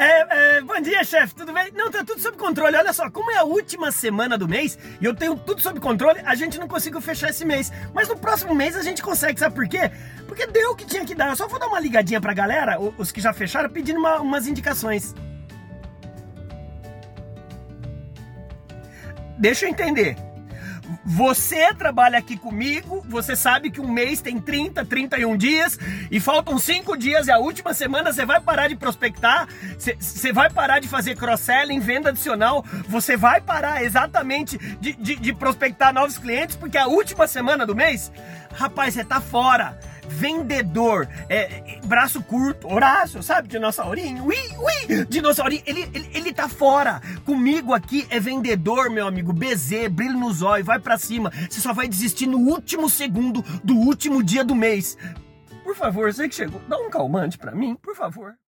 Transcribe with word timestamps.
É, 0.00 0.58
é, 0.58 0.60
bom 0.60 0.80
dia, 0.80 1.02
chefe, 1.02 1.34
tudo 1.34 1.52
bem? 1.52 1.72
Não, 1.74 1.90
tá 1.90 2.04
tudo 2.04 2.20
sob 2.20 2.36
controle. 2.36 2.76
Olha 2.76 2.92
só, 2.92 3.10
como 3.10 3.32
é 3.32 3.38
a 3.38 3.42
última 3.42 3.90
semana 3.90 4.38
do 4.38 4.46
mês 4.46 4.78
e 5.00 5.04
eu 5.04 5.12
tenho 5.12 5.36
tudo 5.36 5.60
sob 5.60 5.80
controle, 5.80 6.20
a 6.24 6.36
gente 6.36 6.56
não 6.56 6.68
conseguiu 6.68 7.00
fechar 7.00 7.30
esse 7.30 7.44
mês. 7.44 7.72
Mas 7.92 8.08
no 8.08 8.16
próximo 8.16 8.54
mês 8.54 8.76
a 8.76 8.82
gente 8.82 9.02
consegue, 9.02 9.40
sabe 9.40 9.56
por 9.56 9.66
quê? 9.66 9.90
Porque 10.28 10.46
deu 10.46 10.70
o 10.70 10.76
que 10.76 10.86
tinha 10.86 11.04
que 11.04 11.16
dar. 11.16 11.30
Eu 11.30 11.36
só 11.36 11.48
vou 11.48 11.58
dar 11.58 11.66
uma 11.66 11.80
ligadinha 11.80 12.20
pra 12.20 12.32
galera, 12.32 12.78
os 12.80 13.10
que 13.10 13.20
já 13.20 13.32
fecharam, 13.32 13.68
pedindo 13.68 13.98
uma, 13.98 14.20
umas 14.20 14.46
indicações. 14.46 15.12
Deixa 19.36 19.66
eu 19.66 19.70
entender. 19.70 20.27
Você 21.04 21.74
trabalha 21.74 22.18
aqui 22.18 22.36
comigo, 22.36 23.04
você 23.08 23.36
sabe 23.36 23.70
que 23.70 23.80
um 23.80 23.88
mês 23.88 24.20
tem 24.20 24.40
30, 24.40 24.84
31 24.84 25.36
dias 25.36 25.78
e 26.10 26.18
faltam 26.18 26.58
5 26.58 26.96
dias 26.96 27.26
e 27.26 27.30
a 27.30 27.38
última 27.38 27.74
semana 27.74 28.12
você 28.12 28.24
vai 28.24 28.40
parar 28.40 28.68
de 28.68 28.76
prospectar, 28.76 29.48
você 29.78 30.32
vai 30.32 30.50
parar 30.50 30.78
de 30.78 30.88
fazer 30.88 31.16
cross-selling, 31.16 31.80
venda 31.80 32.08
adicional, 32.08 32.64
você 32.88 33.16
vai 33.16 33.40
parar 33.40 33.82
exatamente 33.82 34.56
de, 34.80 34.92
de, 34.94 35.16
de 35.16 35.32
prospectar 35.34 35.92
novos 35.92 36.16
clientes 36.16 36.56
porque 36.56 36.78
é 36.78 36.82
a 36.82 36.86
última 36.86 37.26
semana 37.26 37.66
do 37.66 37.74
mês, 37.74 38.10
rapaz, 38.54 38.94
você 38.94 39.04
tá 39.04 39.20
fora 39.20 39.78
vendedor, 40.08 41.08
é, 41.28 41.78
braço 41.84 42.22
curto, 42.22 42.72
Horácio, 42.72 43.22
sabe? 43.22 43.48
Dinossaurinho, 43.48 44.24
ui, 44.24 44.36
ui, 44.36 45.04
dinossaurinho, 45.06 45.62
ele, 45.66 45.88
ele, 45.92 46.10
ele 46.14 46.32
tá 46.32 46.48
fora. 46.48 47.00
Comigo 47.24 47.74
aqui 47.74 48.06
é 48.10 48.18
vendedor, 48.18 48.90
meu 48.90 49.06
amigo, 49.06 49.32
BZ, 49.32 49.88
brilho 49.90 50.18
nos 50.18 50.42
olhos, 50.42 50.66
vai 50.66 50.78
para 50.78 50.96
cima. 50.96 51.30
Você 51.48 51.60
só 51.60 51.72
vai 51.72 51.88
desistir 51.88 52.26
no 52.26 52.38
último 52.38 52.88
segundo 52.88 53.42
do 53.62 53.76
último 53.76 54.22
dia 54.22 54.44
do 54.44 54.54
mês. 54.54 54.96
Por 55.62 55.76
favor, 55.76 56.12
você 56.12 56.28
que 56.28 56.34
chegou, 56.34 56.62
dá 56.66 56.78
um 56.78 56.88
calmante 56.88 57.36
para 57.36 57.54
mim, 57.54 57.74
por 57.74 57.94
favor. 57.94 58.38